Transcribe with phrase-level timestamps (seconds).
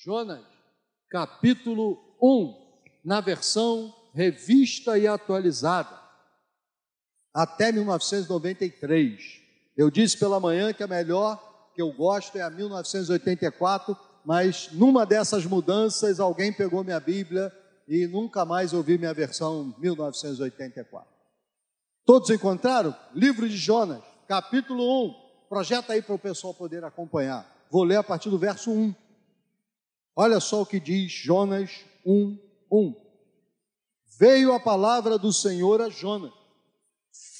[0.00, 0.44] Jonas,
[1.10, 2.54] capítulo 1,
[3.04, 5.98] na versão revista e atualizada,
[7.34, 9.40] até 1993.
[9.76, 15.04] Eu disse pela manhã que a melhor que eu gosto é a 1984, mas numa
[15.04, 17.52] dessas mudanças alguém pegou minha Bíblia
[17.88, 21.08] e nunca mais ouvi minha versão 1984.
[22.06, 22.94] Todos encontraram?
[23.12, 25.48] Livro de Jonas, capítulo 1.
[25.48, 27.44] Projeta aí para o pessoal poder acompanhar.
[27.68, 29.07] Vou ler a partir do verso 1.
[30.20, 31.70] Olha só o que diz Jonas
[32.04, 32.36] 1,
[32.72, 32.94] 1.
[34.18, 36.32] Veio a palavra do Senhor a Jonas,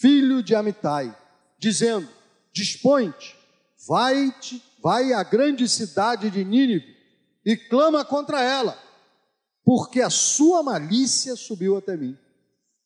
[0.00, 1.12] filho de Amitai,
[1.58, 2.08] dizendo:
[2.52, 3.36] Dispõe-te,
[3.84, 6.96] vai-te, vai à grande cidade de Nínive
[7.44, 8.80] e clama contra ela,
[9.64, 12.16] porque a sua malícia subiu até mim.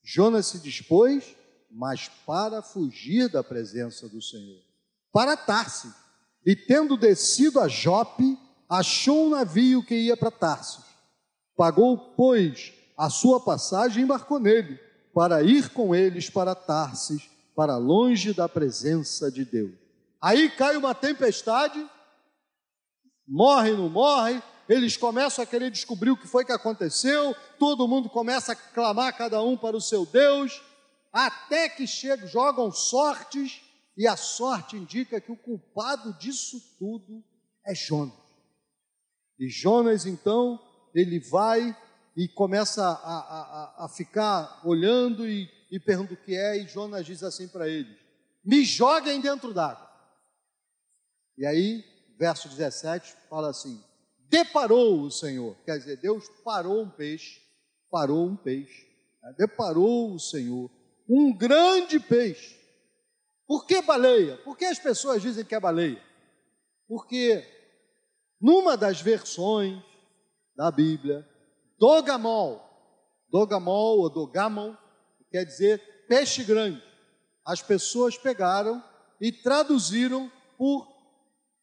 [0.02, 1.36] Jonas se dispôs,
[1.70, 4.62] mas para fugir da presença do Senhor,
[5.12, 5.92] para Tarsis,
[6.46, 8.38] e tendo descido a Jope,
[8.72, 10.82] achou um navio que ia para Tarsis.
[11.54, 14.80] Pagou, pois, a sua passagem e embarcou nele,
[15.12, 19.74] para ir com eles para Tarsis, para longe da presença de Deus.
[20.18, 21.86] Aí cai uma tempestade,
[23.28, 28.08] morre, não morre, eles começam a querer descobrir o que foi que aconteceu, todo mundo
[28.08, 30.62] começa a clamar cada um para o seu Deus,
[31.12, 33.60] até que chegam, jogam sortes,
[33.98, 37.22] e a sorte indica que o culpado disso tudo
[37.66, 38.21] é Jonas.
[39.42, 40.56] E Jonas, então,
[40.94, 41.76] ele vai
[42.16, 47.04] e começa a, a, a ficar olhando e, e pergunta o que é, e Jonas
[47.04, 47.98] diz assim para eles:
[48.44, 49.90] Me joguem dentro d'água.
[51.36, 51.84] E aí,
[52.16, 53.82] verso 17 fala assim:
[54.28, 57.42] Deparou o Senhor, quer dizer, Deus parou um peixe,
[57.90, 58.86] parou um peixe,
[59.20, 59.34] né?
[59.36, 60.70] deparou o Senhor
[61.08, 62.60] um grande peixe.
[63.44, 64.36] Por que baleia?
[64.36, 66.00] Por que as pessoas dizem que é baleia?
[66.86, 67.61] Porque
[68.42, 69.80] numa das versões
[70.56, 71.26] da Bíblia,
[71.78, 72.60] dogamol,
[73.30, 74.76] dogamol ou dogamon,
[75.30, 76.82] quer dizer peixe grande.
[77.46, 78.82] As pessoas pegaram
[79.20, 80.88] e traduziram por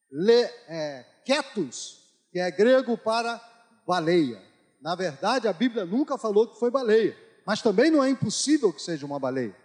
[0.09, 3.39] le, é, que é grego para
[3.85, 4.41] baleia.
[4.81, 7.15] Na verdade, a Bíblia nunca falou que foi baleia,
[7.45, 9.55] mas também não é impossível que seja uma baleia.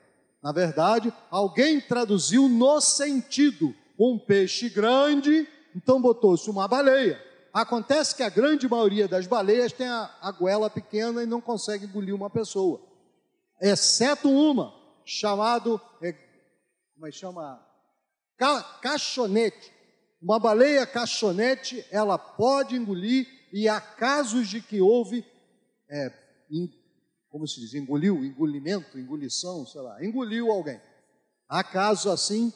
[0.43, 7.21] Na verdade, alguém traduziu no sentido um peixe grande então botou-se uma baleia.
[7.53, 11.87] Acontece que a grande maioria das baleias tem a, a goela pequena e não consegue
[11.87, 12.81] engolir uma pessoa,
[13.61, 14.75] exceto uma,
[15.05, 16.13] chamado, é,
[16.95, 17.65] como é que chama?
[18.37, 18.81] Ca.
[20.21, 25.25] Uma baleia caixonete, ela pode engolir, e há casos de que houve,
[25.89, 26.13] é,
[26.51, 26.69] in,
[27.29, 30.81] como se diz, engoliu, engolimento, engolição, sei lá, engoliu alguém.
[31.49, 32.53] Há casos assim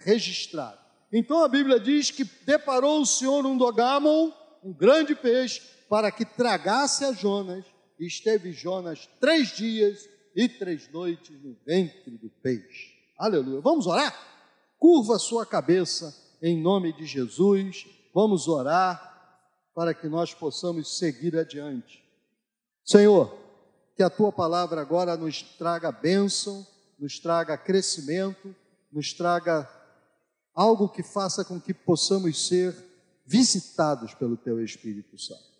[0.00, 0.82] registrados.
[1.12, 4.32] Então a Bíblia diz que deparou o Senhor um dogamon,
[4.64, 7.66] um grande peixe, para que tragasse a Jonas,
[8.00, 12.94] e esteve Jonas três dias e três noites no ventre do peixe.
[13.18, 13.60] Aleluia.
[13.60, 14.16] Vamos orar?
[14.78, 17.86] Curva sua cabeça em nome de Jesus.
[18.14, 19.10] Vamos orar
[19.74, 22.02] para que nós possamos seguir adiante.
[22.84, 23.38] Senhor,
[23.94, 26.66] que a tua palavra agora nos traga bênção,
[26.98, 28.54] nos traga crescimento,
[28.90, 29.68] nos traga
[30.54, 32.74] algo que faça com que possamos ser
[33.24, 35.52] visitados pelo Teu Espírito Santo.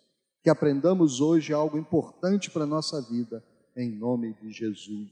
[0.43, 3.43] Que aprendamos hoje algo importante para a nossa vida,
[3.75, 5.09] em nome de Jesus.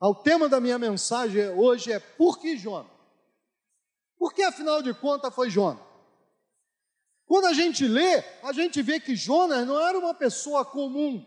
[0.00, 2.92] O tema da minha mensagem hoje é Por que Jonas?
[4.18, 5.82] Por que afinal de contas foi Jonas?
[7.24, 11.24] Quando a gente lê, a gente vê que Jonas não era uma pessoa comum,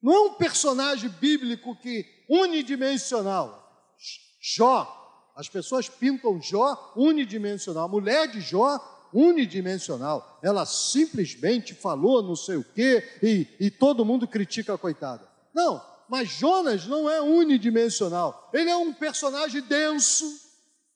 [0.00, 3.94] não é um personagem bíblico que unidimensional.
[4.40, 5.03] Jó
[5.34, 7.84] as pessoas pintam Jó unidimensional.
[7.84, 8.78] A mulher de Jó,
[9.12, 10.38] unidimensional.
[10.42, 15.28] Ela simplesmente falou não sei o quê e, e todo mundo critica a coitada.
[15.52, 18.50] Não, mas Jonas não é unidimensional.
[18.52, 20.24] Ele é um personagem denso,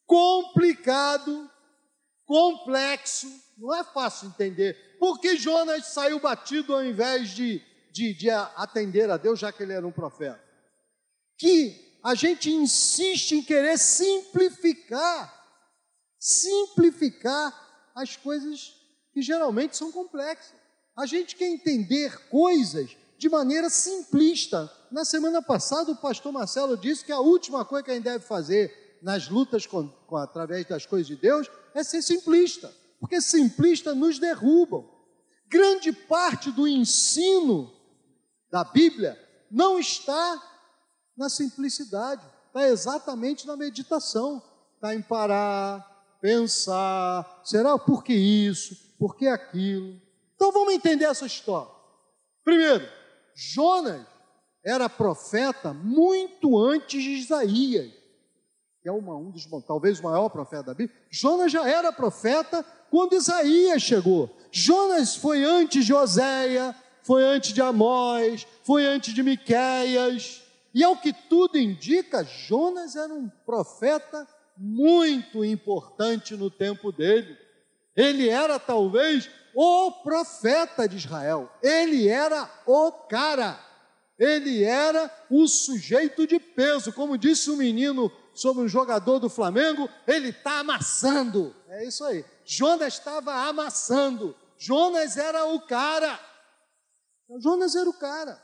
[0.07, 1.51] complicado,
[2.25, 3.29] complexo.
[3.57, 4.97] Não é fácil entender.
[4.99, 7.63] Por que Jonas saiu batido ao invés de,
[7.93, 10.43] de, de atender a Deus, já que ele era um profeta?
[11.37, 15.31] Que a gente insiste em querer simplificar,
[16.19, 17.53] simplificar
[17.95, 18.75] as coisas
[19.13, 20.55] que geralmente são complexas.
[20.97, 24.73] A gente quer entender coisas de maneira simplista.
[24.91, 28.25] Na semana passada, o pastor Marcelo disse que a última coisa que a gente deve
[28.25, 33.95] fazer nas lutas com, com, através das coisas de Deus é ser simplista, porque simplista
[33.95, 34.89] nos derrubam.
[35.47, 37.71] Grande parte do ensino
[38.51, 40.48] da Bíblia não está
[41.19, 44.41] na simplicidade, está exatamente na meditação,
[44.77, 50.01] está em parar, pensar, será por que isso, por que aquilo?
[50.37, 51.71] Então vamos entender essa história.
[52.45, 52.89] Primeiro,
[53.35, 54.07] Jonas
[54.65, 57.93] era profeta muito antes de Isaías,
[58.81, 60.97] que é uma, um dos, talvez o maior profeta da Bíblia.
[61.11, 64.31] Jonas já era profeta quando Isaías chegou.
[64.53, 70.48] Jonas foi antes de Oséia, foi antes de Amós, foi antes de Miqueias.
[70.75, 74.27] E ao que tudo indica, Jonas era um profeta
[74.57, 77.37] muito importante no tempo dele.
[77.97, 81.51] Ele era talvez o profeta de Israel.
[81.63, 83.59] Ele era o cara.
[84.19, 86.93] Ele era o sujeito de peso.
[86.93, 91.55] Como disse o um menino sobre um jogador do Flamengo, ele está amassando.
[91.69, 92.25] É isso aí.
[92.45, 94.37] Jonas estava amassando.
[94.57, 96.19] Jonas era o cara.
[97.41, 98.41] Jonas era o cara.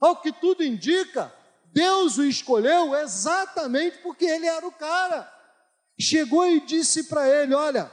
[0.00, 1.32] Ao que tudo indica,
[1.66, 5.32] Deus o escolheu exatamente porque ele era o cara.
[5.98, 7.90] Chegou e disse para ele: Olha,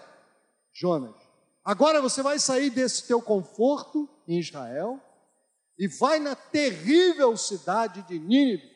[0.73, 1.15] Jonas,
[1.63, 5.01] agora você vai sair desse teu conforto em Israel
[5.77, 8.69] e vai na terrível cidade de Nínive,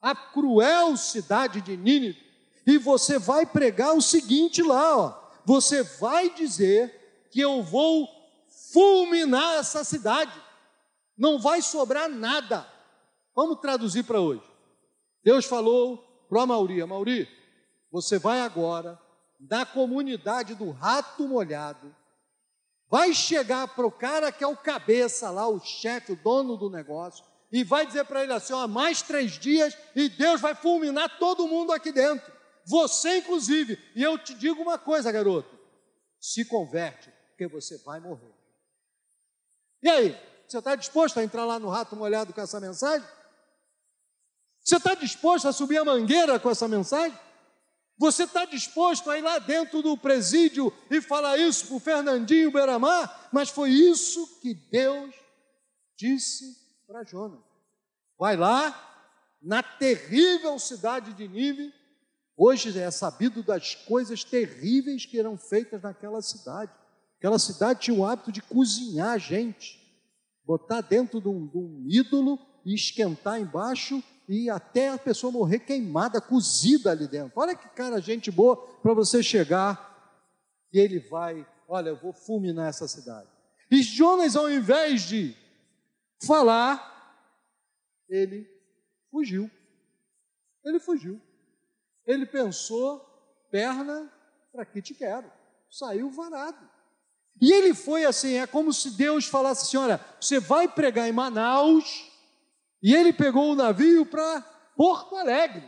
[0.00, 2.20] a cruel cidade de Nínive,
[2.66, 8.08] e você vai pregar o seguinte lá, ó, você vai dizer que eu vou
[8.72, 10.32] fulminar essa cidade,
[11.22, 12.66] não vai sobrar nada.
[13.32, 14.42] Vamos traduzir para hoje.
[15.22, 15.98] Deus falou
[16.28, 17.28] para Mauri, Mauri,
[17.92, 19.00] você vai agora
[19.38, 21.94] na comunidade do rato molhado,
[22.90, 26.68] vai chegar para o cara que é o cabeça lá, o chefe, o dono do
[26.68, 31.20] negócio, e vai dizer para ele assim: ó, mais três dias e Deus vai fulminar
[31.20, 32.32] todo mundo aqui dentro.
[32.66, 33.78] Você, inclusive.
[33.94, 35.56] E eu te digo uma coisa, garoto:
[36.18, 38.34] se converte, porque você vai morrer.
[39.82, 43.08] E aí, você está disposto a entrar lá no rato molhado com essa mensagem?
[44.62, 47.18] Você está disposto a subir a mangueira com essa mensagem?
[47.96, 52.52] Você está disposto a ir lá dentro do presídio e falar isso para o Fernandinho
[52.52, 53.30] Beramar?
[53.32, 55.14] Mas foi isso que Deus
[55.96, 56.54] disse
[56.86, 57.40] para Jonas.
[58.18, 58.78] Vai lá,
[59.40, 61.72] na terrível cidade de Nínive.
[62.36, 66.70] Hoje é sabido das coisas terríveis que eram feitas naquela cidade.
[67.16, 69.81] Aquela cidade tinha o hábito de cozinhar gente,
[70.44, 75.60] botar dentro de um, de um ídolo e esquentar embaixo e até a pessoa morrer
[75.60, 77.32] queimada, cozida ali dentro.
[77.36, 79.90] Olha que cara, gente boa, para você chegar
[80.72, 83.28] e ele vai, olha, eu vou fulminar essa cidade.
[83.70, 85.36] E Jonas, ao invés de
[86.26, 86.92] falar,
[88.08, 88.46] ele
[89.10, 89.50] fugiu.
[90.64, 91.20] Ele fugiu.
[92.06, 93.00] Ele pensou,
[93.50, 94.10] perna,
[94.52, 95.30] para que te quero?
[95.70, 96.71] Saiu varado.
[97.40, 101.12] E ele foi assim, é como se Deus falasse assim: olha, você vai pregar em
[101.12, 102.10] Manaus,
[102.82, 104.40] e ele pegou o navio para
[104.76, 105.64] Porto Alegre,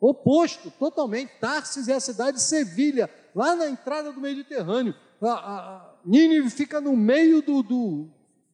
[0.00, 1.32] oposto totalmente.
[1.40, 4.94] Tarsis é a cidade de Sevilha, lá na entrada do Mediterrâneo.
[5.20, 8.08] A, a, a Nínive fica no meio do, do,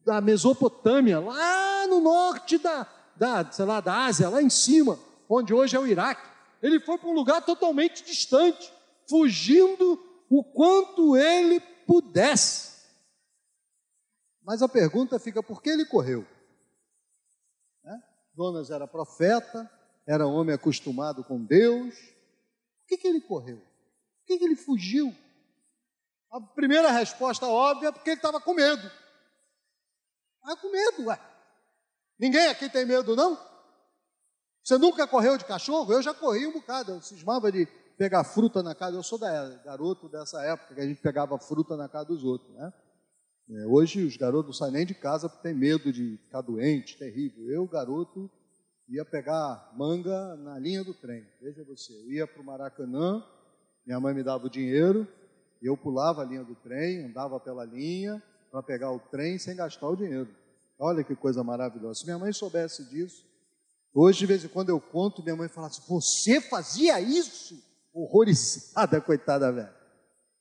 [0.05, 4.99] da Mesopotâmia, lá no norte da, da, sei lá, da Ásia, lá em cima,
[5.29, 6.27] onde hoje é o Iraque.
[6.61, 8.71] Ele foi para um lugar totalmente distante,
[9.09, 9.99] fugindo
[10.29, 12.75] o quanto ele pudesse.
[14.41, 16.25] Mas a pergunta fica: por que ele correu?
[18.35, 19.69] Jonas era profeta,
[20.05, 21.95] era homem acostumado com Deus.
[21.95, 23.57] Por que, que ele correu?
[23.57, 25.15] Por que, que ele fugiu?
[26.31, 28.91] A primeira resposta óbvia é porque ele estava com medo.
[30.35, 31.19] Estava com medo, ué.
[32.19, 33.39] Ninguém aqui tem medo, não?
[34.63, 35.91] Você nunca correu de cachorro?
[35.93, 36.91] Eu já corri um bocado.
[36.93, 37.65] Eu cismava de
[37.97, 38.97] pegar fruta na casa.
[38.97, 42.53] Eu sou da, garoto dessa época que a gente pegava fruta na casa dos outros,
[42.55, 42.73] né?
[43.47, 46.97] É, hoje os garotos não saem nem de casa porque tem medo de ficar doente,
[46.97, 47.47] terrível.
[47.47, 48.29] Eu, garoto,
[48.89, 51.23] ia pegar manga na linha do trem.
[51.41, 53.23] Veja você, eu ia para o Maracanã,
[53.85, 55.07] minha mãe me dava o dinheiro,
[55.61, 58.21] eu pulava a linha do trem, andava pela linha
[58.51, 60.29] para pegar o trem sem gastar o dinheiro.
[60.79, 61.99] Olha que coisa maravilhosa.
[61.99, 63.25] Se minha mãe soubesse disso,
[63.93, 67.63] hoje de vez em quando eu conto, minha mãe fala assim: Você fazia isso?
[67.95, 69.73] Horrorizada, coitada velha.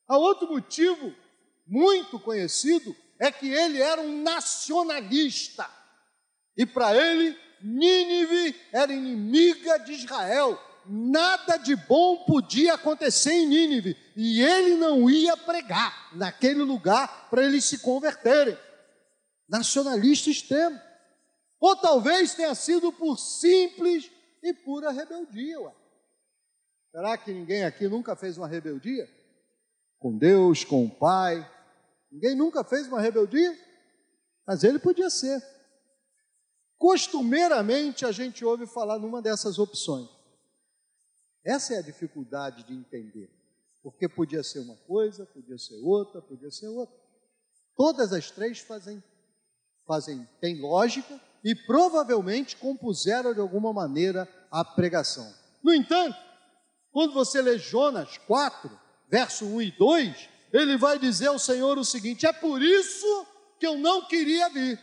[0.09, 1.15] Há outro motivo
[1.65, 5.71] muito conhecido é que ele era um nacionalista.
[6.57, 10.61] E para ele, Nínive era inimiga de Israel.
[10.85, 13.97] Nada de bom podia acontecer em Nínive.
[14.17, 18.59] E ele não ia pregar naquele lugar para eles se converterem.
[19.49, 20.79] Nacionalista extremo.
[21.61, 24.11] Ou talvez tenha sido por simples
[24.43, 25.61] e pura rebeldia.
[25.61, 25.84] Ué.
[26.95, 29.09] Será que ninguém aqui nunca fez uma rebeldia?
[29.99, 31.45] Com Deus, com o Pai,
[32.15, 33.59] Ninguém nunca fez uma rebeldia,
[34.47, 35.45] mas ele podia ser.
[36.79, 40.09] Costumeiramente a gente ouve falar numa dessas opções.
[41.45, 43.29] Essa é a dificuldade de entender.
[43.83, 46.95] Porque podia ser uma coisa, podia ser outra, podia ser outra.
[47.77, 49.03] Todas as três fazem,
[49.85, 55.35] fazem, têm lógica e provavelmente compuseram de alguma maneira a pregação.
[55.61, 56.17] No entanto,
[56.95, 58.71] quando você lê Jonas 4,
[59.09, 63.27] verso 1 e 2, ele vai dizer ao Senhor o seguinte: é por isso
[63.59, 64.81] que eu não queria vir.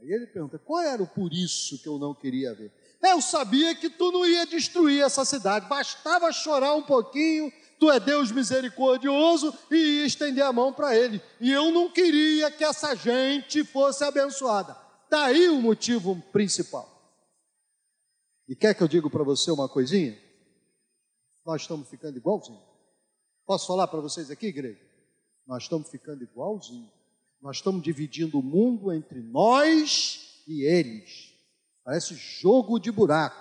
[0.00, 2.72] Aí ele pergunta: qual era o por isso que eu não queria ver?
[3.02, 7.98] Eu sabia que tu não ia destruir essa cidade, bastava chorar um pouquinho, tu é
[7.98, 11.20] Deus misericordioso e ia estender a mão para ele.
[11.40, 14.76] E eu não queria que essa gente fosse abençoada.
[15.10, 16.99] Daí o motivo principal.
[18.50, 20.18] E quer que eu diga para você uma coisinha?
[21.46, 22.60] Nós estamos ficando igualzinho.
[23.46, 24.80] Posso falar para vocês aqui, igreja?
[25.46, 26.90] Nós estamos ficando igualzinho.
[27.40, 31.32] Nós estamos dividindo o mundo entre nós e eles.
[31.84, 33.40] Parece jogo de buraco.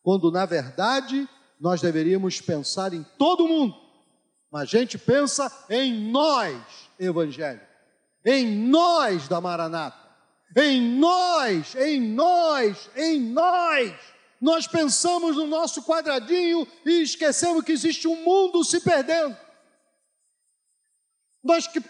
[0.00, 3.74] Quando, na verdade, nós deveríamos pensar em todo mundo.
[4.48, 7.60] Mas a gente pensa em nós, evangelho.
[8.24, 9.98] Em nós da Maranata.
[10.56, 14.15] Em nós, em nós, em nós.
[14.40, 19.36] Nós pensamos no nosso quadradinho e esquecemos que existe um mundo se perdendo.
[21.42, 21.80] Nós que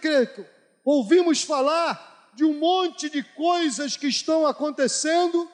[0.84, 5.50] ouvimos falar de um monte de coisas que estão acontecendo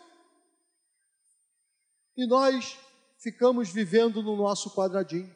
[2.16, 2.76] e nós
[3.18, 5.34] ficamos vivendo no nosso quadradinho.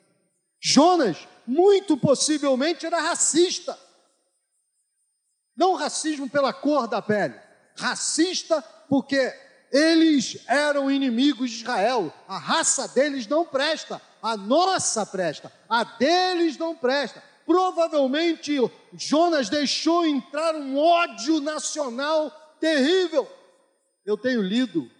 [0.60, 3.78] Jonas, muito possivelmente, era racista.
[5.56, 7.40] Não racismo pela cor da pele,
[7.76, 9.45] racista porque
[9.76, 12.12] eles eram inimigos de Israel.
[12.26, 17.22] A raça deles não presta, a nossa presta, a deles não presta.
[17.44, 18.56] Provavelmente
[18.94, 23.28] Jonas deixou entrar um ódio nacional terrível.
[24.04, 24.90] Eu tenho lido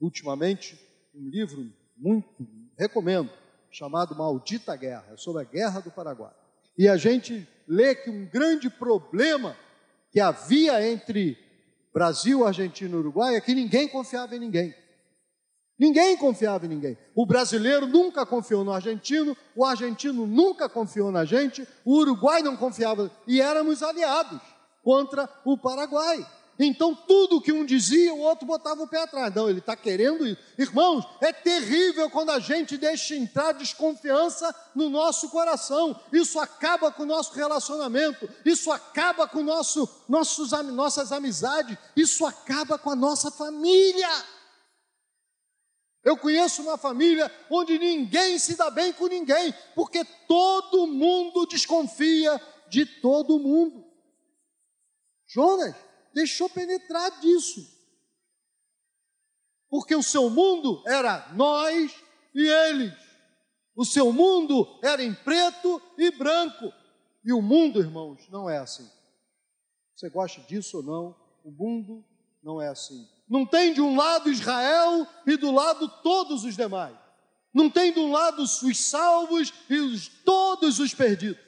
[0.00, 0.78] ultimamente
[1.14, 2.46] um livro muito
[2.76, 3.30] recomendo,
[3.70, 6.32] chamado Maldita Guerra, é sobre a Guerra do Paraguai.
[6.76, 9.56] E a gente lê que um grande problema
[10.10, 11.38] que havia entre
[11.94, 14.74] Brasil, Argentina Uruguai é que ninguém confiava em ninguém.
[15.78, 16.98] Ninguém confiava em ninguém.
[17.14, 22.56] O brasileiro nunca confiou no argentino, o argentino nunca confiou na gente, o Uruguai não
[22.56, 24.40] confiava, e éramos aliados
[24.82, 26.26] contra o Paraguai.
[26.58, 29.34] Então, tudo que um dizia, o outro botava o pé atrás.
[29.34, 30.40] Não, ele está querendo isso.
[30.56, 36.00] Irmãos, é terrível quando a gente deixa entrar desconfiança no nosso coração.
[36.12, 42.78] Isso acaba com o nosso relacionamento, isso acaba com nosso, nossos, nossas amizades, isso acaba
[42.78, 44.08] com a nossa família.
[46.04, 52.40] Eu conheço uma família onde ninguém se dá bem com ninguém, porque todo mundo desconfia
[52.68, 53.84] de todo mundo.
[55.26, 55.74] Jonas,
[56.14, 57.60] deixou penetrar disso.
[59.68, 61.92] Porque o seu mundo era nós
[62.34, 62.94] e eles.
[63.74, 66.72] O seu mundo era em preto e branco.
[67.24, 68.88] E o mundo, irmãos, não é assim.
[69.94, 71.16] Você gosta disso ou não?
[71.44, 72.04] O mundo
[72.42, 73.08] não é assim.
[73.28, 76.96] Não tem de um lado Israel e do lado todos os demais.
[77.52, 81.42] Não tem de um lado os salvos e os, todos os perdidos.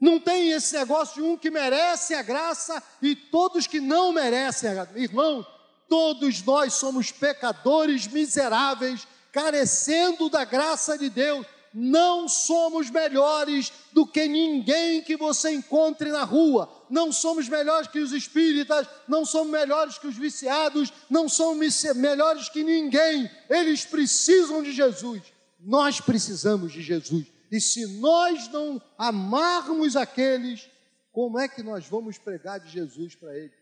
[0.00, 4.70] Não tem esse negócio de um que merece a graça e todos que não merecem
[4.70, 4.98] a graça.
[4.98, 5.44] Irmão,
[5.88, 11.44] todos nós somos pecadores miseráveis, carecendo da graça de Deus.
[11.74, 16.70] Não somos melhores do que ninguém que você encontre na rua.
[16.88, 22.48] Não somos melhores que os espíritas, não somos melhores que os viciados, não somos melhores
[22.48, 23.30] que ninguém.
[23.50, 25.22] Eles precisam de Jesus.
[25.60, 27.26] Nós precisamos de Jesus.
[27.50, 30.68] E se nós não amarmos aqueles,
[31.10, 33.56] como é que nós vamos pregar de Jesus para eles?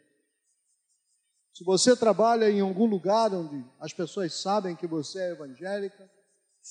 [1.54, 6.10] Se você trabalha em algum lugar onde as pessoas sabem que você é evangélica,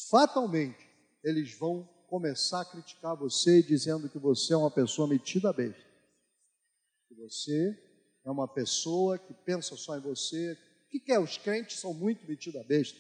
[0.10, 0.86] fatalmente
[1.24, 5.84] eles vão começar a criticar você dizendo que você é uma pessoa metida a besta.
[7.08, 7.76] Que você
[8.24, 10.54] é uma pessoa que pensa só em você.
[10.54, 11.20] O que, que é?
[11.20, 13.00] Os crentes são muito metidos a besta.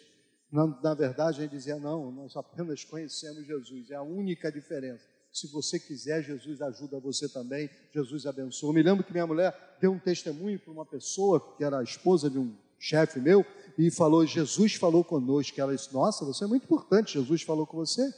[0.55, 5.03] Na, na verdade, gente dizia: não, nós apenas conhecemos Jesus, é a única diferença.
[5.29, 8.69] Se você quiser, Jesus ajuda você também, Jesus abençoa.
[8.69, 11.83] Eu me lembro que minha mulher deu um testemunho para uma pessoa que era a
[11.83, 13.45] esposa de um chefe meu
[13.77, 15.59] e falou: Jesus falou conosco.
[15.59, 18.09] Ela disse: Nossa, você é muito importante, Jesus falou com você.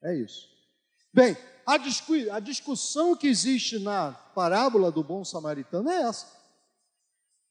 [0.00, 0.48] É isso.
[1.12, 6.41] Bem, a, discu a discussão que existe na parábola do bom samaritano é essa.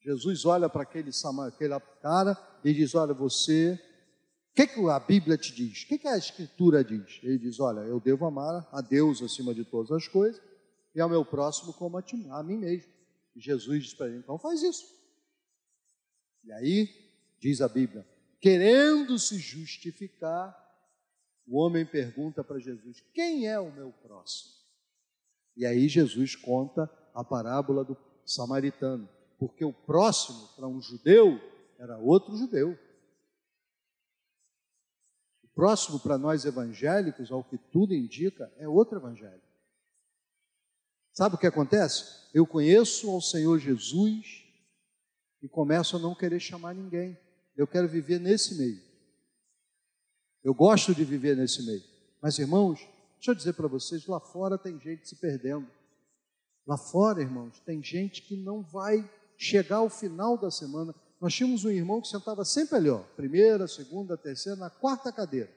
[0.03, 1.11] Jesus olha para aquele,
[1.47, 3.79] aquele cara e diz: Olha, você,
[4.51, 5.83] o que, que a Bíblia te diz?
[5.83, 7.19] O que, que a Escritura diz?
[7.21, 10.41] Ele diz: Olha, eu devo amar a Deus acima de todas as coisas
[10.95, 12.91] e ao meu próximo como a, ti, a mim mesmo.
[13.35, 14.85] E Jesus diz para ele: Então faz isso.
[16.43, 16.89] E aí,
[17.39, 18.05] diz a Bíblia,
[18.39, 20.57] querendo se justificar,
[21.47, 24.51] o homem pergunta para Jesus: Quem é o meu próximo?
[25.55, 29.07] E aí Jesus conta a parábola do samaritano,
[29.41, 31.41] porque o próximo para um judeu
[31.79, 32.77] era outro judeu.
[35.43, 39.41] O próximo para nós evangélicos, ao que tudo indica, é outro evangelho.
[41.11, 42.29] Sabe o que acontece?
[42.35, 44.45] Eu conheço ao Senhor Jesus
[45.41, 47.17] e começo a não querer chamar ninguém.
[47.57, 48.79] Eu quero viver nesse meio.
[50.43, 51.83] Eu gosto de viver nesse meio.
[52.21, 52.79] Mas, irmãos,
[53.15, 55.67] deixa eu dizer para vocês: lá fora tem gente se perdendo.
[56.67, 59.09] Lá fora, irmãos, tem gente que não vai
[59.41, 60.93] chegar ao final da semana.
[61.19, 65.49] Nós tínhamos um irmão que sentava sempre ali, ó, primeira, segunda, terceira, na quarta cadeira.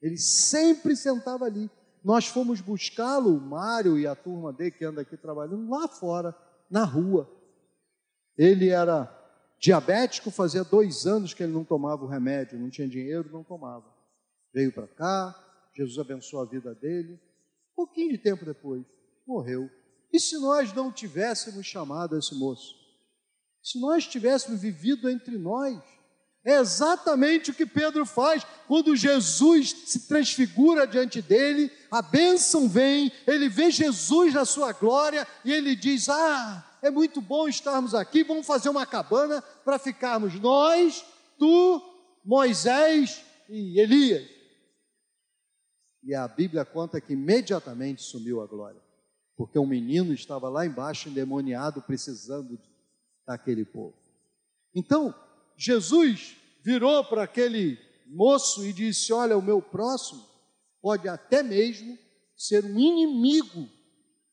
[0.00, 1.70] Ele sempre sentava ali.
[2.02, 6.34] Nós fomos buscá-lo, o Mário e a turma dele que anda aqui trabalhando, lá fora,
[6.70, 7.30] na rua.
[8.38, 9.12] Ele era
[9.58, 13.84] diabético, fazia dois anos que ele não tomava o remédio, não tinha dinheiro, não tomava.
[14.52, 17.20] Veio para cá, Jesus abençoou a vida dele.
[17.74, 18.82] Pouquinho de tempo depois,
[19.26, 19.68] morreu.
[20.10, 22.85] E se nós não tivéssemos chamado esse moço?
[23.66, 25.76] Se nós tivéssemos vivido entre nós?
[26.44, 33.10] É exatamente o que Pedro faz quando Jesus se transfigura diante dele, a bênção vem,
[33.26, 38.22] ele vê Jesus na sua glória e ele diz: Ah, é muito bom estarmos aqui,
[38.22, 41.04] vamos fazer uma cabana para ficarmos nós,
[41.36, 41.82] tu,
[42.24, 44.30] Moisés e Elias.
[46.04, 48.80] E a Bíblia conta que imediatamente sumiu a glória,
[49.36, 52.56] porque um menino estava lá embaixo endemoniado, precisando
[53.26, 53.94] daquele povo.
[54.74, 55.14] Então,
[55.56, 60.24] Jesus virou para aquele moço e disse: Olha, o meu próximo
[60.80, 61.98] pode até mesmo
[62.36, 63.68] ser um inimigo,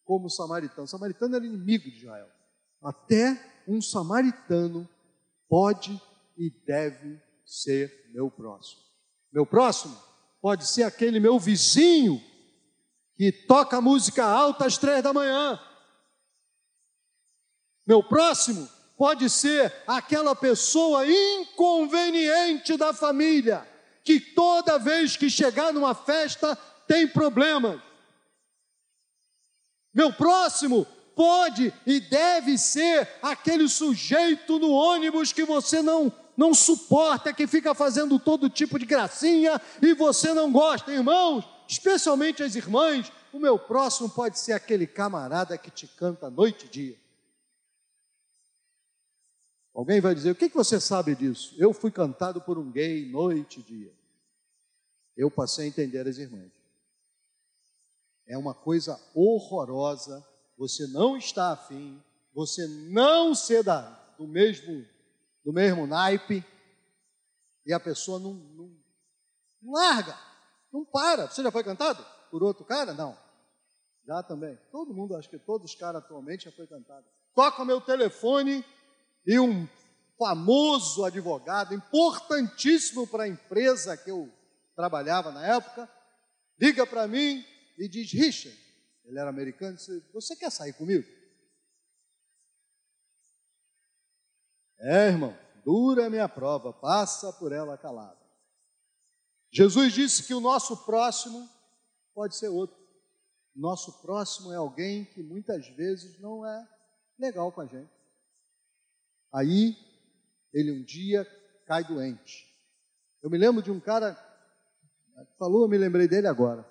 [0.04, 0.84] como o samaritano.
[0.84, 2.28] O samaritano era inimigo de Israel.
[2.82, 4.88] Até um samaritano
[5.48, 6.00] pode
[6.38, 8.82] e deve ser meu próximo.
[9.32, 9.98] Meu próximo
[10.42, 12.22] pode ser aquele meu vizinho
[13.16, 15.60] que toca música alta às três da manhã.
[17.88, 18.68] Meu próximo
[19.04, 23.68] pode ser aquela pessoa inconveniente da família,
[24.02, 27.82] que toda vez que chegar numa festa tem problemas.
[29.94, 37.34] Meu próximo pode e deve ser aquele sujeito no ônibus que você não não suporta,
[37.34, 43.12] que fica fazendo todo tipo de gracinha e você não gosta, irmãos, especialmente as irmãs.
[43.34, 47.03] O meu próximo pode ser aquele camarada que te canta noite e dia.
[49.74, 51.56] Alguém vai dizer: o que, você sabe disso?
[51.58, 53.94] Eu fui cantado por um gay noite e dia.
[55.18, 56.52] Eu passei a entender as irmãs.
[58.28, 60.26] É uma coisa horrorosa.
[60.58, 62.02] Você não está afim,
[62.34, 63.64] você não ser
[64.18, 64.86] do mesmo
[65.44, 66.46] do mesmo naipe
[67.66, 68.72] e a pessoa não, não,
[69.62, 70.18] não larga,
[70.72, 71.28] não para.
[71.28, 72.94] Você já foi cantado por outro cara?
[72.94, 73.18] Não.
[74.06, 74.58] Já também.
[74.72, 77.06] Todo mundo, acho que todos os caras atualmente já foi cantado.
[77.34, 78.64] Toca meu telefone
[79.26, 79.68] e um
[80.18, 84.32] famoso advogado, importantíssimo para a empresa que eu
[84.76, 85.90] trabalhava na época,
[86.60, 87.44] liga para mim
[87.78, 88.58] e diz: Richard,
[89.06, 91.08] ele era americano, disse, você quer sair comigo?
[94.80, 98.22] É, irmão, dura a minha prova, passa por ela calada.
[99.52, 101.50] Jesus disse que o nosso próximo
[102.14, 102.76] pode ser outro.
[103.56, 106.68] Nosso próximo é alguém que muitas vezes não é
[107.20, 107.92] legal com a gente.
[109.34, 109.76] Aí
[110.54, 111.26] ele um dia
[111.66, 112.46] cai doente.
[113.22, 114.16] Eu me lembro de um cara,
[115.40, 116.64] falou, eu me lembrei dele agora.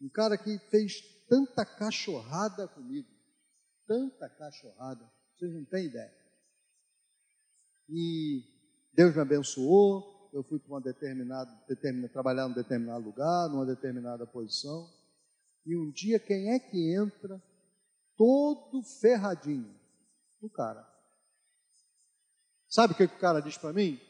[0.00, 3.08] Um cara que fez tanta cachorrada comigo,
[3.86, 6.12] tanta cachorrada, vocês não têm ideia.
[7.88, 8.42] E
[8.92, 14.26] Deus me abençoou, eu fui para uma determinada, determinada, trabalhar num determinado lugar, numa determinada
[14.26, 14.90] posição.
[15.64, 17.40] E um dia quem é que entra
[18.16, 19.74] todo ferradinho?
[20.40, 20.91] O cara.
[22.72, 24.00] Sabe o que, o cara diz para mim?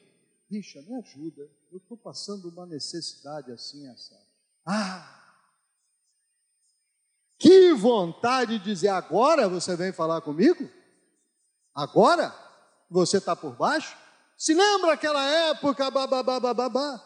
[0.49, 1.51] Richa, me ajuda.
[1.73, 4.17] Eu estou passando uma necessidade assim, essa.
[4.65, 5.19] Ah!
[7.37, 10.71] Que vontade de dizer, agora você vem falar comigo?
[11.75, 12.33] Agora?
[12.89, 13.97] Você está por baixo?
[14.39, 17.05] Se lembra aquela época, babá.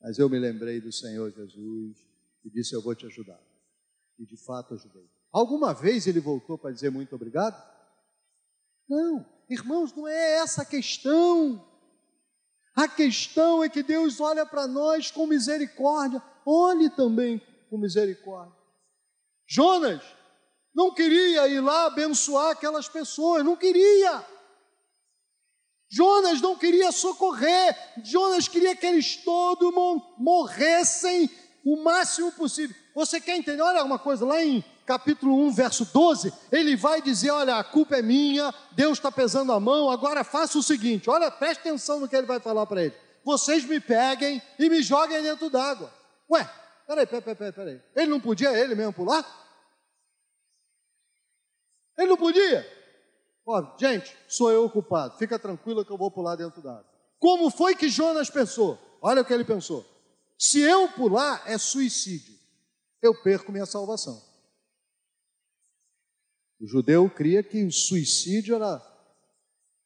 [0.00, 1.96] Mas eu me lembrei do Senhor Jesus
[2.44, 3.40] e disse: Eu vou te ajudar.
[4.18, 5.08] E de fato ajudei.
[5.30, 7.73] Alguma vez ele voltou para dizer muito obrigado?
[8.88, 11.64] Não, irmãos, não é essa a questão.
[12.76, 18.54] A questão é que Deus olha para nós com misericórdia, olhe também com misericórdia.
[19.46, 20.02] Jonas
[20.74, 24.26] não queria ir lá abençoar aquelas pessoas, não queria.
[25.88, 29.72] Jonas não queria socorrer, Jonas queria que eles todos
[30.18, 31.30] morressem
[31.64, 32.74] o máximo possível.
[32.94, 33.62] Você quer entender?
[33.62, 37.96] Olha uma coisa, lá em capítulo 1, verso 12, ele vai dizer: Olha, a culpa
[37.96, 42.08] é minha, Deus está pesando a mão, agora faça o seguinte: olha, preste atenção no
[42.08, 42.94] que ele vai falar para ele.
[43.24, 45.92] Vocês me peguem e me joguem dentro d'água.
[46.30, 46.48] Ué,
[46.86, 47.82] peraí, peraí, peraí, peraí.
[47.96, 49.24] Ele não podia ele mesmo pular?
[51.96, 52.66] Ele não podia?
[53.46, 56.86] Ó, gente, sou eu o culpado, fica tranquilo que eu vou pular dentro d'água.
[57.18, 58.78] Como foi que Jonas pensou?
[59.00, 59.84] Olha o que ele pensou.
[60.38, 62.34] Se eu pular, é suicídio.
[63.00, 64.20] Eu perco minha salvação.
[66.64, 68.80] O judeu cria que o suicídio era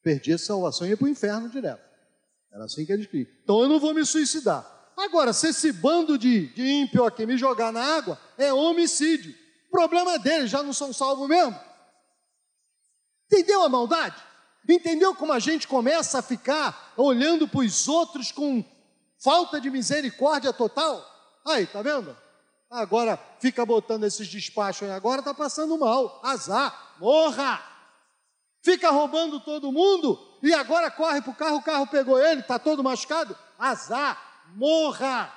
[0.00, 1.82] perder a salvação e ia para o inferno direto.
[2.52, 3.26] Era assim que eles criam.
[3.42, 4.92] Então eu não vou me suicidar.
[4.96, 9.34] Agora, se esse bando de, de ímpio aqui me jogar na água, é homicídio.
[9.66, 11.58] O problema é deles, já não são salvos mesmo.
[13.26, 14.22] Entendeu a maldade?
[14.68, 18.64] Entendeu como a gente começa a ficar olhando para os outros com
[19.18, 21.04] falta de misericórdia total?
[21.44, 22.16] Aí, tá vendo?
[22.70, 26.20] Agora fica botando esses despachos aí, agora está passando mal.
[26.22, 27.62] Azar, morra!
[28.62, 32.58] Fica roubando todo mundo e agora corre para o carro, o carro pegou ele, está
[32.58, 33.36] todo machucado.
[33.58, 35.32] Azar, morra!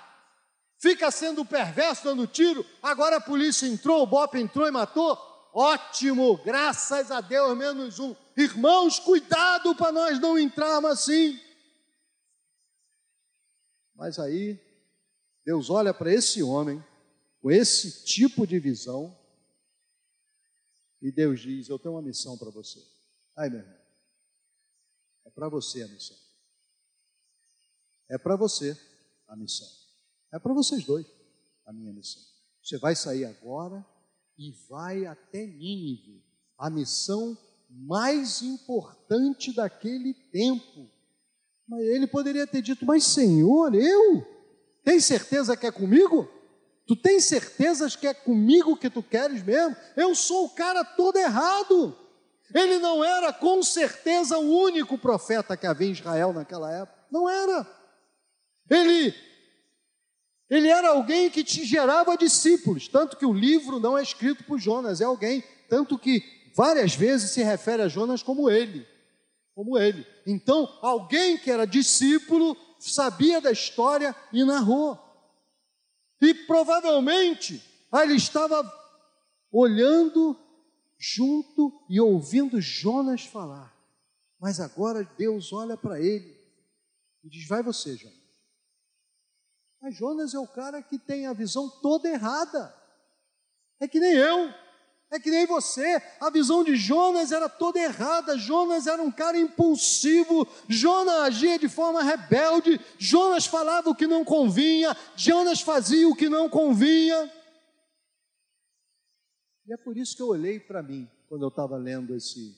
[0.78, 5.17] Fica sendo perverso dando tiro, agora a polícia entrou, o BOP entrou e matou.
[5.54, 8.15] Ótimo, graças a Deus, menos um.
[8.36, 11.39] Irmãos, cuidado para nós não entrarmos assim.
[13.96, 14.60] Mas aí,
[15.46, 16.84] Deus olha para esse homem
[17.42, 19.18] com esse tipo de visão,
[21.02, 22.80] e Deus diz: Eu tenho uma missão para você.
[23.36, 23.80] Ai, meu irmão,
[25.26, 26.18] é para você a missão.
[28.10, 28.78] É para você
[29.28, 29.68] a missão.
[30.32, 31.06] É para vocês dois
[31.66, 32.22] a minha missão.
[32.62, 33.84] Você vai sair agora
[34.38, 36.24] e vai até Nínive,
[36.58, 37.38] a missão
[37.70, 40.90] mais importante daquele tempo.
[41.68, 44.28] Mas ele poderia ter dito: Mas Senhor, eu?
[44.84, 46.30] Tem certeza que é comigo?
[46.86, 49.76] Tu tens certezas que é comigo que tu queres mesmo?
[49.96, 51.98] Eu sou o cara todo errado.
[52.54, 57.00] Ele não era com certeza o único profeta que havia em Israel naquela época.
[57.10, 57.65] Não era.
[58.70, 59.13] Ele
[60.52, 64.60] ele era alguém que te gerava discípulos, tanto que o livro não é escrito por
[64.60, 66.22] Jonas, é alguém, tanto que
[66.54, 68.86] várias vezes se refere a Jonas como ele,
[69.56, 70.06] como ele.
[70.28, 75.00] Então, alguém que era discípulo, sabia da história e narrou.
[76.22, 77.62] E provavelmente
[78.04, 78.64] ele estava
[79.52, 80.40] olhando
[80.98, 83.76] junto e ouvindo Jonas falar.
[84.40, 86.40] Mas agora Deus olha para ele
[87.24, 88.22] e diz: Vai você, Jonas.
[89.82, 92.74] Mas Jonas é o cara que tem a visão toda errada.
[93.80, 94.54] É que nem eu.
[95.12, 98.38] É que nem você, a visão de Jonas era toda errada.
[98.38, 100.47] Jonas era um cara impulsivo.
[100.69, 102.80] Jonas agia de forma rebelde.
[102.97, 104.95] Jonas falava o que não convinha.
[105.17, 107.30] Jonas fazia o que não convinha.
[109.67, 112.58] E é por isso que eu olhei para mim, quando eu estava lendo esse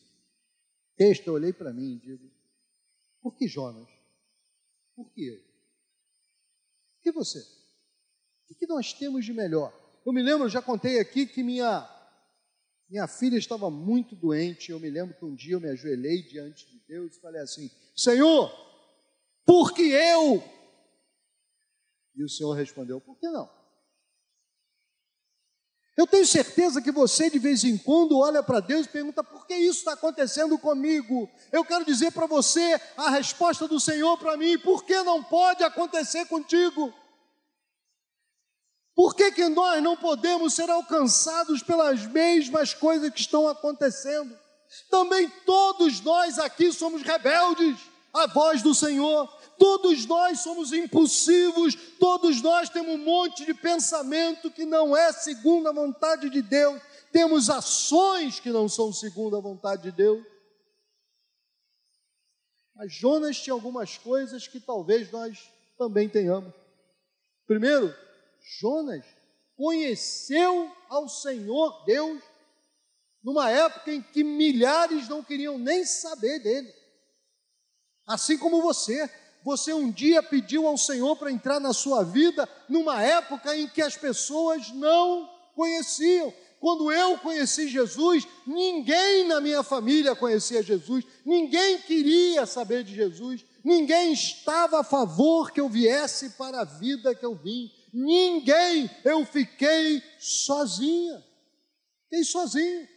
[0.96, 2.32] texto, eu olhei para mim e digo:
[3.20, 3.90] por que Jonas?
[4.96, 5.38] Por que eu?
[5.38, 7.40] Por que você?
[8.52, 9.74] O que nós temos de melhor?
[10.06, 11.90] Eu me lembro, já contei aqui que minha
[12.94, 14.72] minha filha estava muito doente.
[14.72, 17.72] Eu me lembro que um dia eu me ajoelhei diante de Deus e falei assim:
[17.96, 18.54] Senhor,
[19.44, 20.44] por que eu?
[22.16, 23.50] E o Senhor respondeu: Por que não?
[25.98, 29.48] Eu tenho certeza que você de vez em quando olha para Deus e pergunta: por
[29.48, 31.28] que isso está acontecendo comigo?
[31.52, 35.64] Eu quero dizer para você a resposta do Senhor para mim: por que não pode
[35.64, 36.94] acontecer contigo?
[38.96, 44.38] Por que, que nós não podemos ser alcançados pelas mesmas coisas que estão acontecendo?
[44.90, 47.78] Também todos nós aqui somos rebeldes
[48.14, 49.28] à voz do Senhor,
[49.58, 55.68] todos nós somos impulsivos, todos nós temos um monte de pensamento que não é segundo
[55.68, 56.80] a vontade de Deus,
[57.12, 60.24] temos ações que não são segundo a vontade de Deus.
[62.76, 66.54] Mas Jonas tinha algumas coisas que talvez nós também tenhamos.
[67.46, 67.94] Primeiro,
[68.44, 69.06] Jonas
[69.56, 72.22] conheceu ao Senhor Deus
[73.24, 76.74] numa época em que milhares não queriam nem saber dele.
[78.06, 79.10] Assim como você,
[79.46, 83.82] você um dia pediu ao Senhor para entrar na sua vida numa época em que
[83.82, 86.34] as pessoas não conheciam.
[86.60, 93.46] Quando eu conheci Jesus, ninguém na minha família conhecia Jesus, ninguém queria saber de Jesus,
[93.64, 99.26] ninguém estava a favor que eu viesse para a vida que eu vim ninguém, eu
[99.26, 101.24] fiquei sozinha.
[102.04, 102.88] Fiquei sozinho.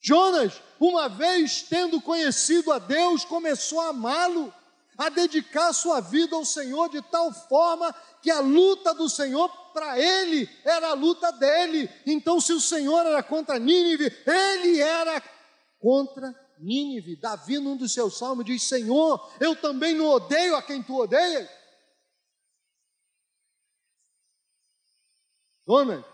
[0.00, 4.52] Jonas, uma vez tendo conhecido a Deus, começou a amá-lo.
[4.96, 9.98] a dedicar sua vida ao Senhor de tal forma que a luta do Senhor para
[9.98, 11.88] ele era a luta dele.
[12.06, 15.22] Então, se o Senhor era contra Nínive, ele era
[15.80, 17.16] contra Nínive.
[17.16, 21.48] Davi, num dos seus salmos, diz: Senhor, eu também não odeio a quem tu odeias.
[25.72, 26.04] Jonas,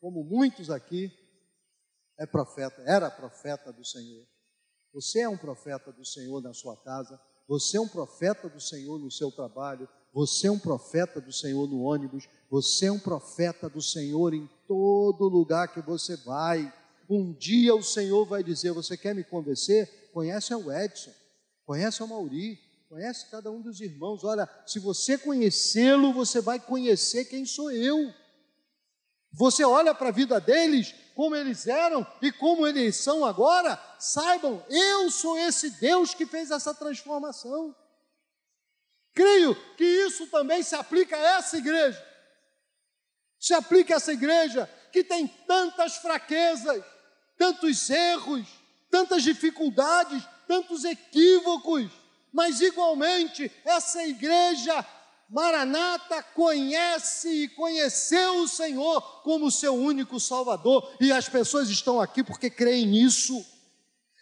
[0.00, 1.10] como muitos aqui,
[2.16, 4.24] é profeta, era profeta do Senhor.
[4.94, 9.00] Você é um profeta do Senhor na sua casa, você é um profeta do Senhor
[9.00, 13.68] no seu trabalho, você é um profeta do Senhor no ônibus, você é um profeta
[13.68, 16.72] do Senhor em todo lugar que você vai.
[17.10, 20.12] Um dia o Senhor vai dizer: Você quer me convencer?
[20.12, 21.10] Conhece o Edson,
[21.66, 22.56] conhece o Mauri,
[22.88, 24.22] conhece cada um dos irmãos.
[24.22, 28.21] Olha, se você conhecê-lo, você vai conhecer quem sou eu.
[29.32, 34.64] Você olha para a vida deles, como eles eram e como eles são agora, saibam,
[34.68, 37.74] eu sou esse Deus que fez essa transformação.
[39.14, 42.06] Creio que isso também se aplica a essa igreja.
[43.38, 46.82] Se aplica a essa igreja que tem tantas fraquezas,
[47.36, 48.46] tantos erros,
[48.90, 51.90] tantas dificuldades, tantos equívocos,
[52.32, 54.86] mas igualmente essa igreja
[55.32, 62.22] Maranata conhece e conheceu o Senhor como seu único Salvador, e as pessoas estão aqui
[62.22, 63.42] porque creem nisso.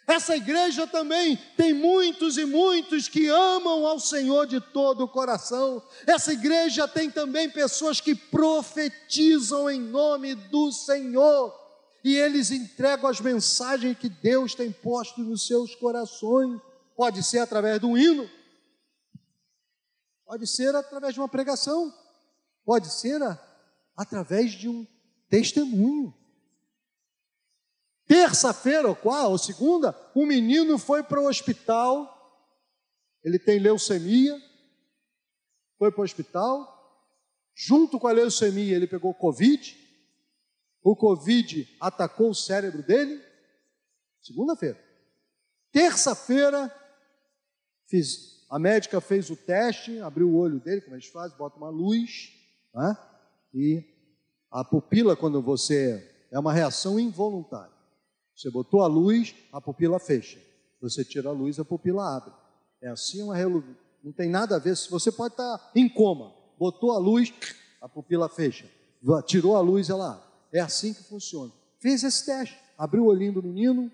[0.07, 5.83] Essa igreja também tem muitos e muitos que amam ao Senhor de todo o coração.
[6.07, 11.53] Essa igreja tem também pessoas que profetizam em nome do Senhor.
[12.03, 16.59] E eles entregam as mensagens que Deus tem posto nos seus corações.
[16.95, 18.29] Pode ser através de um hino,
[20.31, 21.93] Pode ser através de uma pregação,
[22.63, 23.37] pode ser a,
[23.97, 24.87] através de um
[25.27, 26.17] testemunho.
[28.07, 32.07] Terça-feira, ou qual, ou segunda, um menino foi para o hospital,
[33.21, 34.41] ele tem leucemia,
[35.77, 36.65] foi para o hospital,
[37.53, 39.77] junto com a leucemia ele pegou Covid,
[40.81, 43.21] o Covid atacou o cérebro dele,
[44.21, 44.81] segunda-feira.
[45.73, 46.73] Terça-feira,
[47.89, 51.55] fiz a médica fez o teste, abriu o olho dele, como a gente faz, bota
[51.55, 52.33] uma luz,
[52.75, 52.97] né?
[53.53, 53.81] e
[54.51, 56.09] a pupila, quando você.
[56.29, 57.73] É uma reação involuntária.
[58.35, 60.37] Você botou a luz, a pupila fecha.
[60.81, 62.33] Você tira a luz, a pupila abre.
[62.81, 63.35] É assim uma
[64.03, 64.75] Não tem nada a ver.
[64.75, 67.33] Se você pode estar em coma, botou a luz,
[67.81, 68.69] a pupila fecha.
[69.27, 70.27] Tirou a luz, ela abre.
[70.51, 71.53] É assim que funciona.
[71.79, 73.89] Fez esse teste, abriu o olhinho do menino,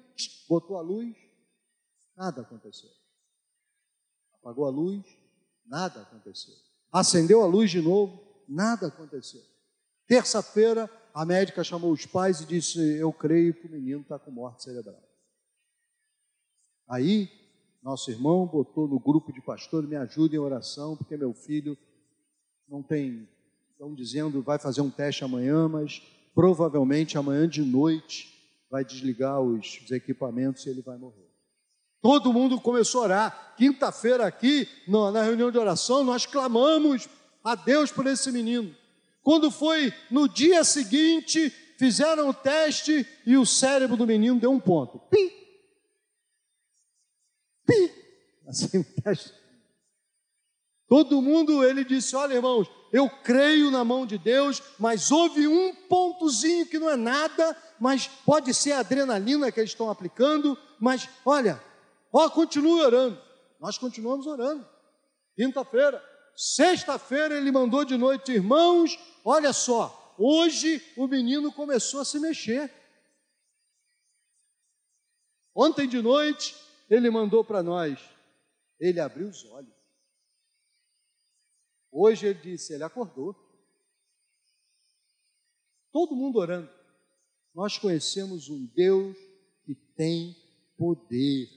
[0.49, 1.15] botou a luz,
[2.15, 2.89] nada aconteceu.
[4.47, 5.03] Apagou a luz,
[5.65, 6.53] nada aconteceu.
[6.89, 9.41] Acendeu a luz de novo, nada aconteceu.
[10.07, 14.31] Terça-feira, a médica chamou os pais e disse: Eu creio que o menino está com
[14.31, 15.03] morte cerebral.
[16.87, 17.29] Aí,
[17.83, 21.77] nosso irmão botou no grupo de pastores: Me ajudem em oração, porque meu filho
[22.69, 23.27] não tem.
[23.71, 26.01] Estão dizendo vai fazer um teste amanhã, mas
[26.33, 28.33] provavelmente amanhã de noite
[28.71, 31.26] vai desligar os, os equipamentos e ele vai morrer.
[32.07, 33.53] Todo mundo começou a orar.
[33.57, 37.09] Quinta-feira aqui, na reunião de oração, nós clamamos
[37.43, 38.73] a Deus por esse menino.
[39.21, 44.57] Quando foi no dia seguinte, fizeram o teste e o cérebro do menino deu um
[44.57, 44.99] ponto.
[45.09, 45.33] Pi!
[47.65, 47.91] Pi!
[48.47, 49.33] Assim, o teste.
[50.87, 55.75] Todo mundo, ele disse: Olha, irmãos, eu creio na mão de Deus, mas houve um
[55.75, 61.09] pontozinho que não é nada, mas pode ser a adrenalina que eles estão aplicando, mas
[61.25, 61.61] olha,
[62.11, 63.21] Ó, oh, continue orando.
[63.59, 64.67] Nós continuamos orando.
[65.35, 66.03] Quinta-feira.
[66.35, 72.71] Sexta-feira ele mandou de noite, irmãos, olha só, hoje o menino começou a se mexer.
[75.55, 76.55] Ontem de noite
[76.87, 77.99] ele mandou para nós,
[78.79, 79.73] ele abriu os olhos.
[81.91, 83.35] Hoje ele disse, ele acordou.
[85.91, 86.69] Todo mundo orando.
[87.55, 89.17] Nós conhecemos um Deus
[89.65, 90.35] que tem
[90.77, 91.49] poder.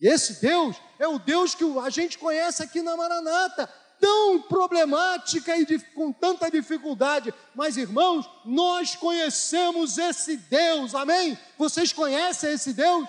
[0.00, 3.66] Esse Deus é o Deus que a gente conhece aqui na Maranata,
[4.00, 7.32] tão problemática e com tanta dificuldade.
[7.54, 11.38] Mas, irmãos, nós conhecemos esse Deus, amém?
[11.56, 13.08] Vocês conhecem esse Deus?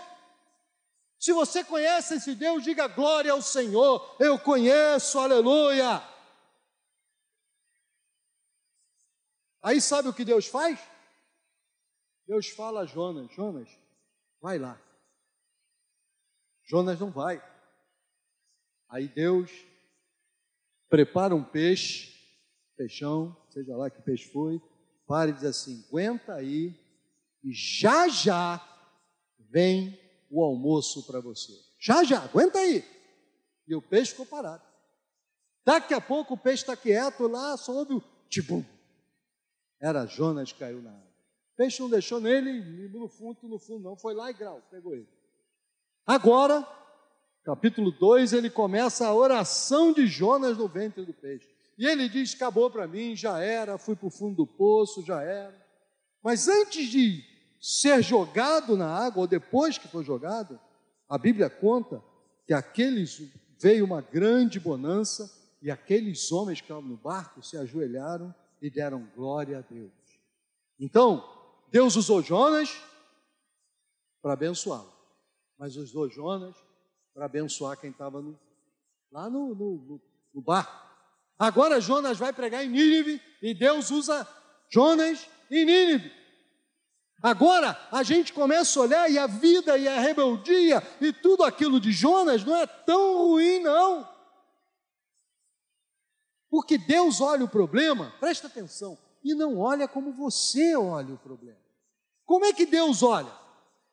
[1.19, 4.15] Se você conhece esse Deus, diga glória ao Senhor.
[4.19, 6.01] Eu conheço, aleluia.
[9.61, 10.79] Aí sabe o que Deus faz?
[12.27, 13.67] Deus fala a Jonas: Jonas,
[14.39, 14.79] vai lá.
[16.65, 17.41] Jonas não vai.
[18.89, 19.51] Aí Deus
[20.89, 22.13] prepara um peixe,
[22.75, 24.62] peixão, seja lá que peixe foi,
[25.08, 26.78] para e diz assim: aguenta aí,
[27.43, 28.62] e já já
[29.38, 29.99] vem
[30.30, 31.54] o almoço para você.
[31.80, 32.84] Já já, aguenta aí.
[33.67, 34.63] E o peixe ficou parado.
[35.63, 38.63] Daqui a pouco o peixe está quieto lá, só ouve o tibum.
[39.80, 41.06] Era Jonas que caiu na água.
[41.54, 44.93] O peixe não deixou nele, no fundo, no fundo não, foi lá e grau, pegou
[44.93, 45.08] ele.
[46.05, 46.67] Agora,
[47.43, 51.47] capítulo 2, ele começa a oração de Jonas no ventre do peixe.
[51.77, 55.21] E ele diz: acabou para mim, já era, fui para o fundo do poço, já
[55.21, 55.55] era.
[56.21, 57.23] Mas antes de
[57.59, 60.59] ser jogado na água, ou depois que foi jogado,
[61.09, 62.01] a Bíblia conta
[62.45, 63.21] que aqueles
[63.59, 69.07] veio uma grande bonança e aqueles homens que estavam no barco se ajoelharam e deram
[69.15, 69.91] glória a Deus.
[70.79, 71.23] Então,
[71.71, 72.75] Deus usou Jonas
[74.21, 74.91] para abençoá-lo,
[75.57, 76.55] mas usou Jonas
[77.13, 78.39] para abençoar quem estava no,
[79.11, 80.01] lá no, no,
[80.33, 80.85] no barco.
[81.37, 84.27] Agora Jonas vai pregar em Nínive e Deus usa
[84.69, 86.11] Jonas em Nínive.
[87.21, 91.79] Agora a gente começa a olhar e a vida e a rebeldia e tudo aquilo
[91.79, 94.07] de Jonas não é tão ruim, não.
[96.49, 101.59] Porque Deus olha o problema, presta atenção, e não olha como você olha o problema.
[102.25, 103.44] Como é que Deus olha?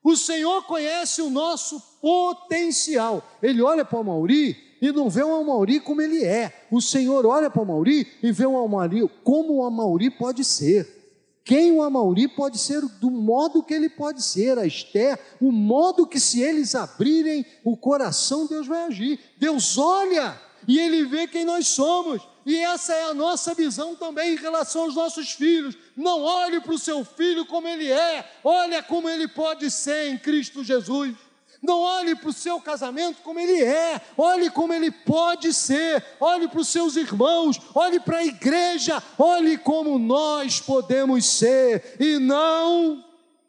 [0.02, 3.22] O Senhor conhece o nosso potencial.
[3.42, 6.66] Ele olha para o Mauri e não vê o Amauri como ele é.
[6.70, 11.02] O Senhor olha para o Amauri e vê o Amauri como o Amauri pode ser.
[11.44, 16.06] Quem o Amauri pode ser do modo que ele pode ser, a Esther, o modo
[16.06, 19.18] que se eles abrirem o coração, Deus vai agir.
[19.38, 22.22] Deus olha e ele vê quem nós somos.
[22.44, 25.76] E essa é a nossa visão também em relação aos nossos filhos.
[25.96, 30.18] Não olhe para o seu filho como ele é, olha como ele pode ser em
[30.18, 31.14] Cristo Jesus.
[31.62, 36.48] Não olhe para o seu casamento como ele é, olhe como ele pode ser, olhe
[36.48, 43.04] para os seus irmãos, olhe para a igreja, olhe como nós podemos ser, e não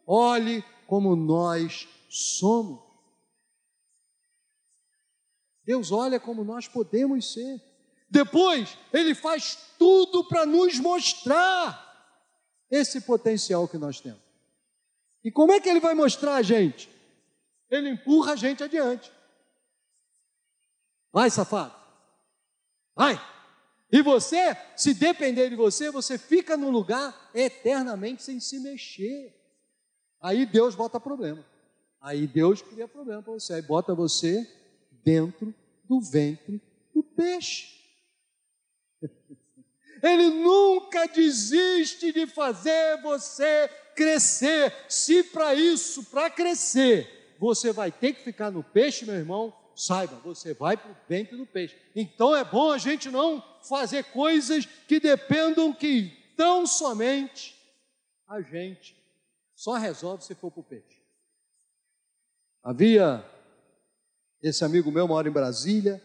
[0.06, 2.79] olhe como nós somos.
[5.65, 7.73] Deus olha como nós podemos ser.
[8.13, 11.82] Depois, Ele faz tudo para nos mostrar
[12.69, 14.21] esse potencial que nós temos.
[15.23, 16.93] E como é que Ele vai mostrar a gente?
[17.76, 19.12] ele empurra a gente adiante.
[21.12, 21.73] Vai, safado.
[22.95, 23.19] Vai.
[23.91, 29.36] E você, se depender de você, você fica no lugar eternamente sem se mexer.
[30.21, 31.43] Aí Deus bota problema.
[31.99, 33.54] Aí Deus cria problema para você.
[33.54, 34.47] Aí bota você
[35.04, 36.62] dentro do ventre
[36.93, 37.83] do peixe.
[40.04, 44.76] Ele nunca desiste de fazer você crescer.
[44.89, 50.18] Se para isso, para crescer, você vai ter que ficar no peixe, meu irmão, saiba,
[50.18, 51.78] você vai para o ventre do peixe.
[51.96, 57.56] Então é bom a gente não fazer coisas que dependam que tão somente
[58.28, 59.02] a gente
[59.56, 61.02] só resolve se for para o peixe.
[62.62, 63.26] Havia
[64.42, 66.02] esse amigo meu mora em Brasília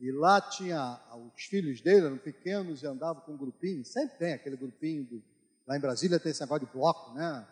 [0.00, 0.98] e lá tinha
[1.34, 3.84] os filhos dele eram pequenos e andavam com um grupinho.
[3.84, 5.22] Sempre tem aquele grupinho do,
[5.66, 7.46] lá em Brasília tem esse negócio de bloco, né?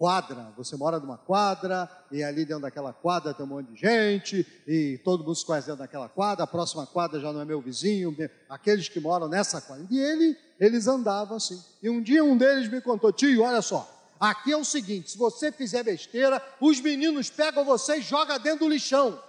[0.00, 4.46] quadra, você mora numa quadra, e ali dentro daquela quadra tem um monte de gente,
[4.66, 7.60] e todo mundo se conhece dentro daquela quadra, a próxima quadra já não é meu
[7.60, 8.16] vizinho,
[8.48, 9.86] aqueles que moram nessa quadra.
[9.90, 11.62] E ele, eles andavam assim.
[11.82, 13.86] E um dia um deles me contou, tio, olha só,
[14.18, 18.60] aqui é o seguinte, se você fizer besteira, os meninos pegam você e jogam dentro
[18.60, 19.22] do lixão.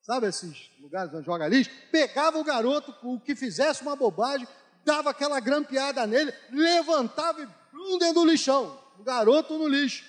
[0.00, 1.70] Sabe esses lugares onde joga lixo?
[1.92, 4.48] Pegava o garoto, o que fizesse uma bobagem,
[4.84, 10.04] dava aquela grampeada nele, levantava e um dentro do lixão um garoto no lixo.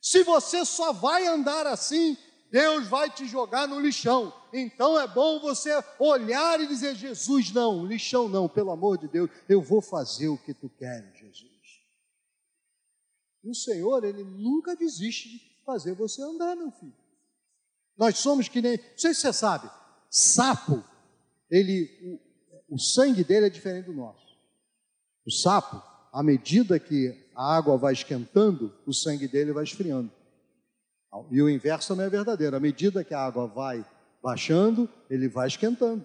[0.00, 2.16] Se você só vai andar assim,
[2.50, 4.32] Deus vai te jogar no lixão.
[4.52, 9.30] Então é bom você olhar e dizer: Jesus, não, lixão não, pelo amor de Deus,
[9.48, 11.46] eu vou fazer o que tu queres, Jesus.
[13.42, 16.94] o Senhor, Ele nunca desiste de fazer você andar, meu filho.
[17.96, 19.70] Nós somos que nem, não sei se você sabe,
[20.10, 20.82] sapo,
[21.50, 22.20] ele,
[22.68, 24.36] o, o sangue dele é diferente do nosso.
[25.26, 30.10] O sapo, à medida que a água vai esquentando, o sangue dele vai esfriando.
[31.30, 32.56] E o inverso também é verdadeiro.
[32.56, 33.84] À medida que a água vai
[34.22, 36.04] baixando, ele vai esquentando.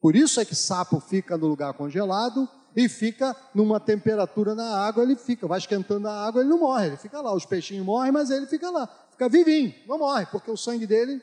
[0.00, 5.02] Por isso é que sapo fica no lugar congelado e fica numa temperatura na água,
[5.02, 7.34] ele fica, vai esquentando a água, ele não morre, ele fica lá.
[7.34, 11.20] Os peixinhos morrem, mas ele fica lá, fica vivinho, não morre, porque o sangue dele.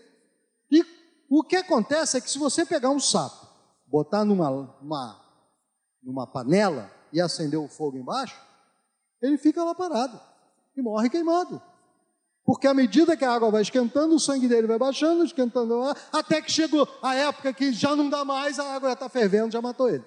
[1.30, 3.48] O que acontece é que se você pegar um sapo,
[3.86, 5.22] botar numa, uma,
[6.02, 8.40] numa panela e acender o fogo embaixo,
[9.22, 10.20] ele fica lá parado
[10.76, 11.62] e morre queimado.
[12.44, 15.96] Porque à medida que a água vai esquentando, o sangue dele vai baixando, esquentando lá,
[16.12, 19.52] até que chegou a época que já não dá mais, a água já está fervendo,
[19.52, 20.06] já matou ele.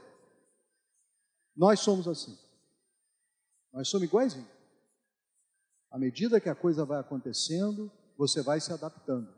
[1.56, 2.38] Nós somos assim.
[3.72, 4.46] Nós somos iguaizinhos.
[5.90, 9.37] À medida que a coisa vai acontecendo, você vai se adaptando.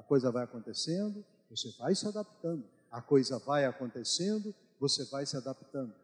[0.00, 2.64] A coisa vai acontecendo Você vai se adaptando.
[2.90, 5.94] A coisa vai acontecendo, você vai se adaptando.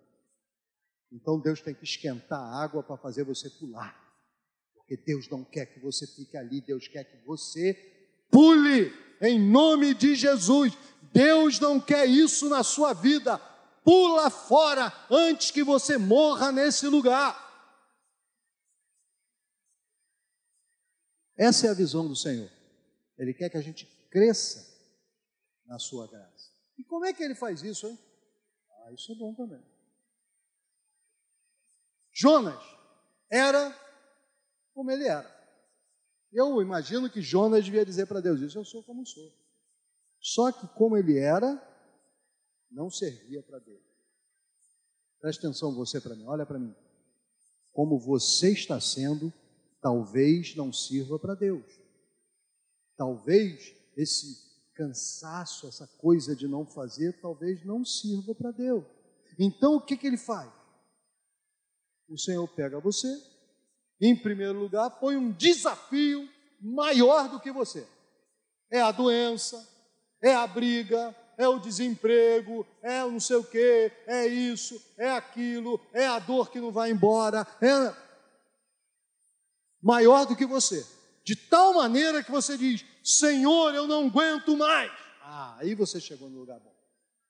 [1.10, 3.96] Então Deus tem que esquentar a água para fazer você pular.
[4.74, 7.74] Porque Deus não quer que você fique ali, Deus quer que você
[8.30, 10.76] pule em nome de Jesus.
[11.12, 13.38] Deus não quer isso na sua vida.
[13.82, 17.44] Pula fora antes que você morra nesse lugar.
[21.36, 22.55] Essa é a visão do Senhor.
[23.18, 24.74] Ele quer que a gente cresça
[25.64, 26.50] na sua graça.
[26.78, 27.98] E como é que ele faz isso, hein?
[28.70, 29.62] Ah, isso é bom também.
[32.12, 32.62] Jonas
[33.30, 33.74] era
[34.74, 35.34] como ele era.
[36.32, 39.32] Eu imagino que Jonas devia dizer para Deus isso, eu sou como sou.
[40.20, 41.60] Só que como ele era,
[42.70, 43.82] não servia para Deus.
[45.20, 46.74] Presta atenção você para mim, olha para mim.
[47.72, 49.32] Como você está sendo,
[49.80, 51.85] talvez não sirva para Deus.
[52.96, 58.84] Talvez esse cansaço, essa coisa de não fazer, talvez não sirva para Deus.
[59.38, 60.50] Então o que, que ele faz?
[62.08, 63.08] O Senhor pega você,
[64.00, 66.28] em primeiro lugar, põe um desafio
[66.60, 67.86] maior do que você.
[68.70, 69.66] É a doença,
[70.22, 75.80] é a briga, é o desemprego, é não sei o que, é isso, é aquilo,
[75.92, 77.94] é a dor que não vai embora, é
[79.82, 80.84] maior do que você.
[81.26, 84.92] De tal maneira que você diz: Senhor, eu não aguento mais.
[85.20, 86.72] Ah, aí você chegou no lugar bom.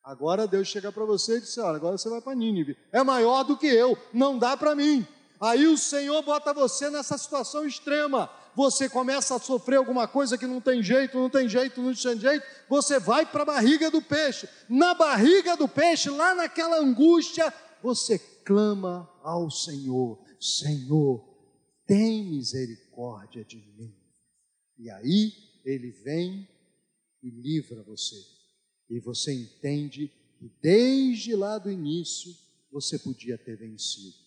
[0.04, 2.76] Agora Deus chega para você e diz: Olha, agora você vai para Nínive.
[2.92, 5.08] É maior do que eu, não dá para mim.
[5.40, 8.28] Aí o Senhor bota você nessa situação extrema.
[8.54, 12.18] Você começa a sofrer alguma coisa que não tem jeito, não tem jeito, não tem
[12.18, 14.46] jeito, você vai para a barriga do peixe.
[14.68, 21.35] Na barriga do peixe, lá naquela angústia, você clama ao Senhor: Senhor,
[21.86, 23.94] tem misericórdia de mim.
[24.78, 25.32] E aí
[25.64, 26.48] ele vem
[27.22, 28.16] e livra você.
[28.90, 32.34] E você entende que desde lá do início
[32.70, 34.25] você podia ter vencido